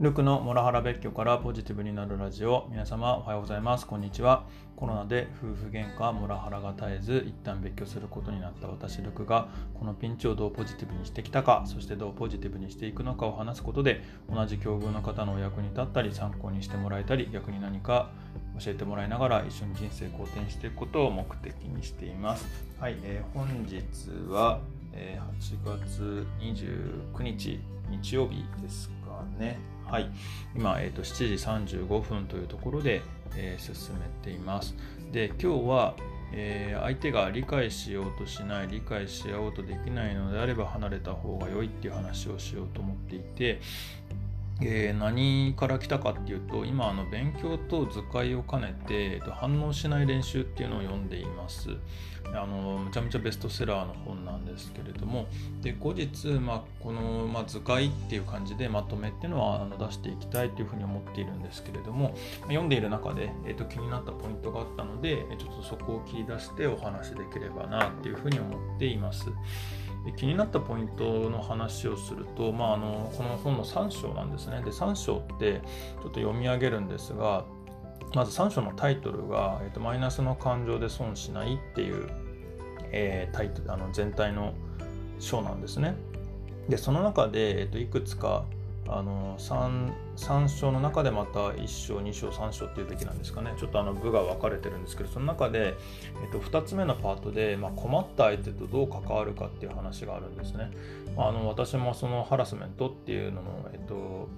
[0.00, 2.66] ルクのモラハラ別居からポジティブになるラジオ。
[2.70, 3.86] 皆様おはようございます。
[3.86, 4.46] こんにちは。
[4.74, 14.02] コロナで夫婦喧嘩モラハラが絶えず一旦別居することになった私ルクがこのピンチをどうポジティブにしてきたかそしてどうポジティブにしていくのかを話すことで
[14.34, 18.08] 同じ境遇の方のお役に立ったり参考にしてもらえたり逆に何か
[18.58, 22.46] 教えてもらいながら一緒に人生好転していくことを目的にしています。
[22.80, 23.84] はい、えー、本日
[24.32, 24.60] は、
[24.94, 27.60] え、8月29日
[27.90, 29.58] 日曜日ですかね
[29.90, 30.08] はい、
[30.54, 33.02] 今、えーと、7時35分というところで、
[33.34, 34.76] えー、進めています。
[35.10, 35.96] で、今日は、
[36.32, 43.60] えー、相手が理解しようとしない、理解し合おうとできないのであれば離れた方が良いっていう話をしようと思っていて、
[44.62, 51.70] えー、何から来たかっていうと今あの勉強と図解を兼ねて、えっと、反応しない練習っていうのを読んでいます
[52.32, 55.26] あのめちゃめちゃベストセラーの本なんですけれども
[55.62, 69.26] で後日、まあ、この、まあ、図解っていう感じでまとめっていうのはあの出していきたいというふうに思っているんですけれども読んでいる中で、えっと、気になったポイントがあったのでちょっとそこを切り出してお話しできればなっていうふうに思っています。
[70.04, 74.62] で気になったポイントの話をすると、まあ、あのこの本の3章なんですね。
[74.62, 75.60] で3章って
[76.02, 77.44] ちょっと読み上げるんですが
[78.14, 82.08] まず3章のタイトルが「えーと、マイナスの感情で損しない」っていう、
[82.92, 84.54] えー、タイトあの全体の
[85.18, 85.94] 章なんですね。
[86.68, 88.44] でその中で、えーといくつか
[88.92, 95.74] あの 3, 3章の中でまた1章2章3章っていうべきなんですかねちょっとあの部が分かれてるんですけどその中で、
[96.22, 100.70] えっと、2つ目のパートで、まあ、困った相手とどう関わるかっていう話があるんですね。
[101.16, 104.28] あの私もそのハラスメントっていうのの、えっと、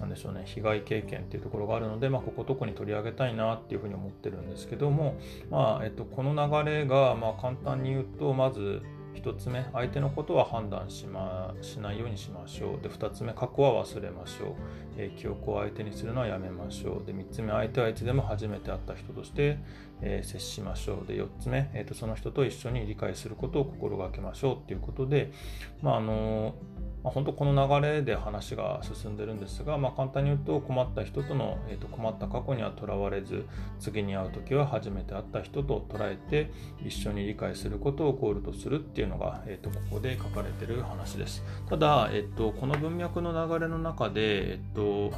[0.00, 5.18] なでしょうね被害経験っていうところがあるので、まあ、ここ特に取り上げたいなっていうふうに思ってるんですけども、
[5.50, 8.82] まあえっと、この流れがま簡単に言うとまず
[9.14, 12.82] 1つ目相手のことは判断し,、ま、しないようにしましょう。
[12.82, 14.54] で2つ目過去は忘れましょう、
[14.96, 17.06] えー、記憶を相手にするのはやめましょう。
[17.06, 19.58] で3つ目相手はいつでも初めて会った人として、
[20.00, 21.06] えー、接しましょう。
[21.06, 25.32] で4つ目、えーと、その人と一緒に理解することを心がけましょうっていうことで
[25.82, 33.46] まああのーまあ、本当この流れで話が進んでるんですが、まあ、簡単に言うと困った人との、えー、と困った過去にはとらわれず
[33.78, 36.50] 次に会う時は初めて会った人と捉えて
[36.84, 45.16] 一緒に理解することをゴールとするっていうのが、えー、とここで書かれてる話ですただ、えー、とこの文脈の流れの中で、えー、と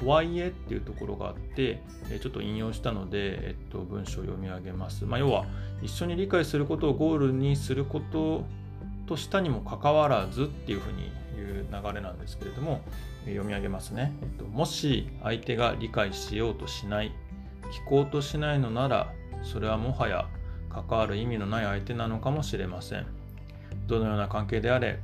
[0.00, 1.80] とはいえっていうところがあって、
[2.10, 5.04] えちょっと引用したので、えっと、文章を読み上げます。
[5.04, 5.44] まあ、要は、
[5.82, 8.44] 一緒に理解することをゴールにすること
[9.06, 12.80] としたにもかかわらずっていうふうに言う流れなんですけれども
[13.24, 17.12] 読み上げますね、えっと、もし相手が理解しようとしない
[17.86, 20.26] 聞こうとしないのならそれはもはや
[20.70, 23.06] 関わる意味のない相手なのかもしれません。
[23.86, 24.98] どのような関係であれ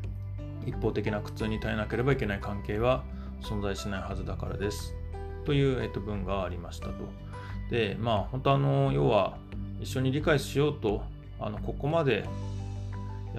[0.67, 3.05] 一方的な苦痛に耐えなければいけない関係は
[3.43, 4.95] 存在しないはずだからです。
[5.45, 6.93] という、えっと、文がありましたと。
[7.71, 9.37] でまあ本当あの要は
[9.81, 11.03] 一緒に理解しようと
[11.39, 12.25] あのここまで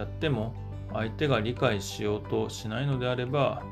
[0.01, 0.53] やっても
[0.93, 3.63] 相手が理解しようとしないのであれば、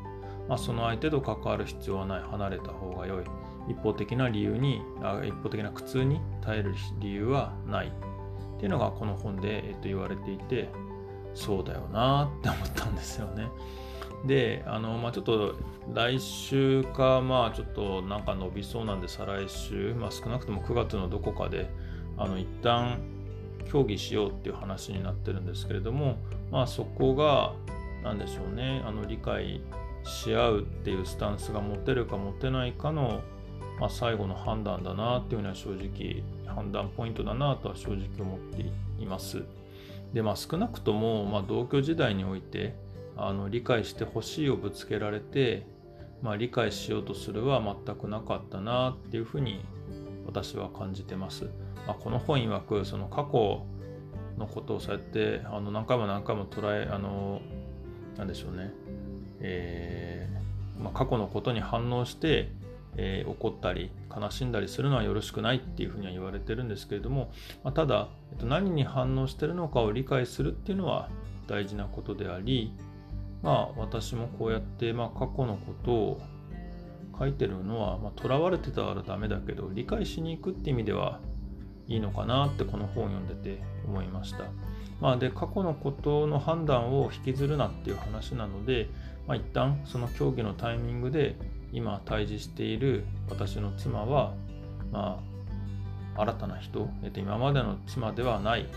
[0.48, 2.22] まあ、その相手と関わる必要はない。
[2.22, 3.26] 離れた方が良い。
[3.68, 7.88] 一方的な理由にあ一方的な苦痛に耐える理由はない。
[7.88, 7.92] っ
[8.60, 10.70] ていうのがこの本で、えっと、言われていて
[11.34, 13.48] そうだよなって思ったんですよね。
[14.26, 15.56] であの、まあ、ちょっと
[15.94, 21.70] 来週かまあちょっとなんか伸びそうなんで再来週、まあ、少なくとも9月のどこかで
[22.18, 23.00] あの一旦
[23.72, 26.18] 協議しようっていう話になってるんですけれども、
[26.52, 27.54] まあ、そこが
[28.04, 29.62] 何でしょうねあの理解
[30.04, 33.22] し合うっていうスタンスが持てるか持てないかの、
[33.80, 38.64] まあ、最後の判断だなっていうのは正直判断ポイントだなとは正直思って
[39.02, 39.44] います。
[40.14, 42.76] でまあ少なくとも、まあ、同居時代において
[43.16, 45.68] あの理解してほしいをぶつけられて、
[46.24, 49.64] まあ、理解しようとするは全くなかったなっていうふうに
[50.30, 51.50] 私は感じてます。
[51.88, 53.66] まあ、この本曰くその過去
[54.38, 57.42] のことをそうやってあの何回も何回も捉えあの
[58.16, 58.72] なんでしょうね、
[59.40, 62.52] えー、まあ、過去のことに反応して、
[62.96, 67.32] えー、怒ったり悲しんだりするのはよろしくないっていうふうには言われてるんですけれども、
[67.64, 71.10] まあ、ただ、えっと、何に反応してるのかを理解するっていうのは
[71.48, 72.74] 大事なことであり
[73.42, 76.22] まあ私もこうやって、まあ、過去のことを
[77.20, 81.20] 書いてるのは、まあ、囚われてたらダメだけど理解しに行くって意味では
[81.88, 84.46] いいのかなってこの本を読んでて思いました。
[85.02, 88.90] まあ、で過去のことの判断を引きずるなっていう話なので、
[89.28, 91.36] まあ、一旦その協議のタイミングで
[91.72, 94.34] 今対峙している私の妻は、
[94.92, 95.22] ま
[96.16, 98.68] あ、新たな人、えっと、今までの妻ではない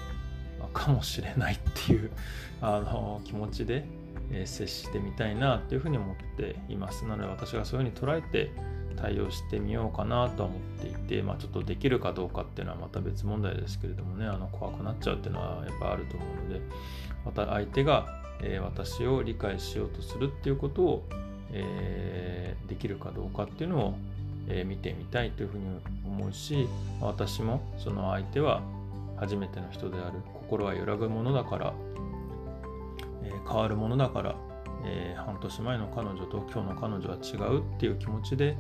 [0.73, 2.12] かもしれないっていう
[2.61, 3.85] あの気持ちで、
[4.32, 7.05] え接してみたいなっていうふうに思っています。
[7.05, 8.50] なので私がそういうふうに捉えて
[8.96, 14.26] 対応してみようかなとは思っていて、まあ、ちょっとできるかどうかっていうのはまた別問題ですけれどもね。
[14.26, 16.61] あの怖くなっちゃうっていうのはやっぱあると思うので
[17.25, 21.08] また相手が、え私を理解しようとするっていうことを、
[21.52, 23.94] え、できるかどうかっていうのを、
[24.49, 25.64] え、見てみたいというふうに
[26.05, 26.67] 思うし
[27.00, 28.61] 私もその相手は
[29.17, 31.75] 初めての人である心は揺らぐものだから、
[33.25, 34.37] えー、変わるものだから、
[34.85, 38.57] えー、半年前の彼女と今日の彼女は違うっていう気持ちで、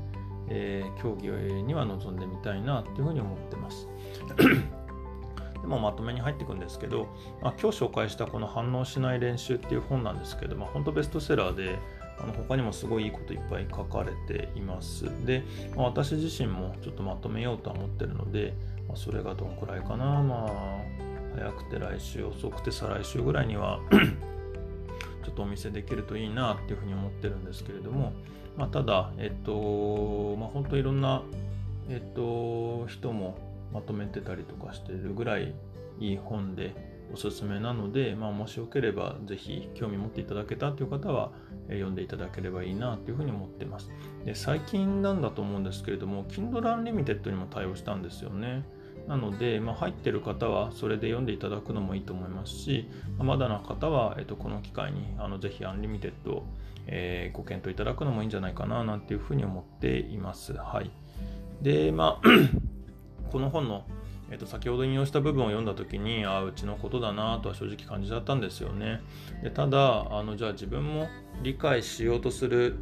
[0.48, 1.30] えー、競技
[1.62, 3.88] には臨んでみたいなっていうふうに思ってます。
[5.62, 7.06] でもまとめに入っていくんですけど、
[7.40, 11.78] まあ、今日紹介したこの反応しない練習っていう本なんですけど、まあ、本当ベストセラーで
[12.18, 15.04] あの他にもすごいいいこといっぱい書かれています。
[15.24, 15.44] で、
[15.76, 18.54] まあ、私自身もちょっとまとめようとは思ってるので、
[18.88, 21.02] まあ、それがどんくらいかな、まあ、
[21.36, 23.78] 早くて来週、遅くて再来週ぐらいには
[25.22, 28.12] ちょっとお見せできるといいなっていうふうに思ってるんですけれども、
[28.56, 31.22] まあ、ただ、えっと、まあ、本当いろんな、
[31.88, 33.38] えっと、人も
[33.72, 35.54] まとめてたりとかしてるぐらい
[35.98, 36.74] いい本で
[37.12, 41.30] おすすめなので、まあ、もしよければぜひ興味持っていただけたという方は、
[41.68, 43.90] え読んでいただければいいなというふうに思ってます。
[44.24, 48.64] で最近なんだと思うんですけれども Kindle Unlimited にも対応したんですよね。
[49.08, 52.88] なので、まあ、入ってる方はそれで読んでいただくのもいいと思いますし、
[53.18, 56.46] まだの方は、えっと、この機会にあのぜひアンリミテッドを、
[56.86, 60.52] えー、ご検討いただくのもいいんじゃないかななんていうふうに思っています。
[60.54, 60.90] はい。
[61.62, 62.28] で、まあ
[63.30, 63.84] この本の、
[64.30, 69.00] えっと、先ほど引用した部分を読んだ時に、ああ、うちのことだなとは正直感じちゃったんですよね。
[69.42, 71.08] でただ、あのじゃあ自分も
[71.42, 72.76] 理解しようとする、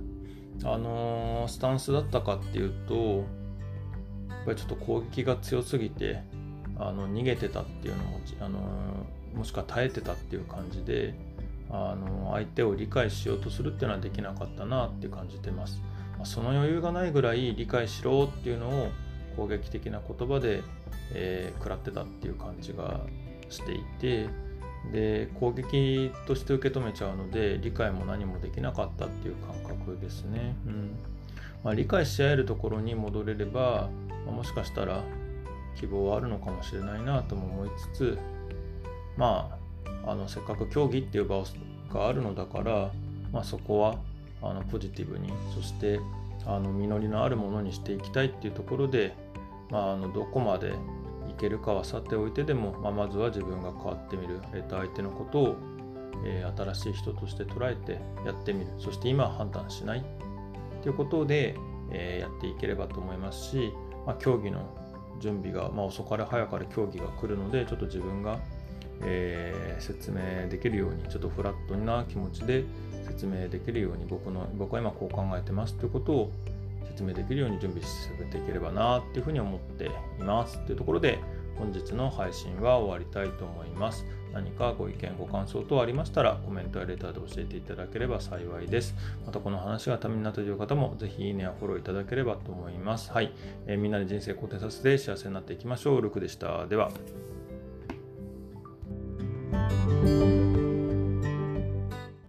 [0.65, 3.25] あのー、スタンスだったかっていうと、
[4.51, 6.23] ぱりちょっと攻撃が強すぎて
[6.77, 8.59] あの逃げてたっていうのもあの
[9.35, 11.15] もしくは耐えてたっていう感じで
[11.71, 15.81] あの相手を理解しようとするっていうのはできなかったなって感じてます。
[16.25, 18.89] その余裕がないぐらい理解しろっていうのを
[19.37, 20.63] 攻撃的な言葉で、
[21.15, 23.01] えー、食らってたっていう感じが
[23.49, 24.29] していて
[24.93, 30.55] で攻撃として受け止めちゃうので理解も何もできなかったっていう感覚ですね。
[30.67, 30.91] うん
[31.65, 33.91] まあ、理解し合えるところに戻れれば
[34.25, 35.03] まあ、もしかしたら
[35.77, 38.19] 希望はあるのかもしれないなとも思いつつ
[39.17, 39.59] ま
[40.05, 41.45] ああのせっかく競技っていう場
[41.93, 42.91] があるのだから、
[43.33, 43.97] まあ、そこは
[44.43, 46.01] あのポジティブにそして
[46.47, 49.15] あの実りのあるものにしていきたいっていうところで、
[49.71, 50.73] まあ、あのどこまで
[51.29, 55.57] いけるかはさておいてでも、まあ、まずは自分が変わってみる、えー、と相手のことを、
[56.25, 58.73] えー、新しい人として捉えてやってみる。
[58.79, 60.05] そして今は判断しない。
[60.81, 61.55] っていうことで、
[61.91, 63.73] えー、やっていければと思いますし、
[64.07, 64.67] まあ、競技の
[65.21, 68.39] 準備が、まあ、遅かれ早かれ競技が来るのでちょっと自分が、
[69.03, 72.65] えー、説明できるようにちょっとフラットな気持ちで
[73.07, 76.33] 説明できるように僕の僕は今こう考えてますということを
[76.87, 79.91] 説明できるように準備していければなっていうふうに思ってい
[80.23, 81.19] ますというところで
[81.59, 84.07] 本日の配信は終わりたいと思います。
[84.33, 88.95] 何かご意見、ご感想等ありましたらコメントやレターで教えていただければ幸いです。
[89.27, 93.13] またこの話がためになったという方もぜひいいねやフォローいただければと思います。
[93.13, 93.33] はい。
[93.67, 96.03] えー、みんなで人生肯定させて幸せになっていきましょう。
[96.03, 96.67] ルクでした。
[96.67, 96.91] では。